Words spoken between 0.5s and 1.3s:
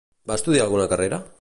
alguna carrera?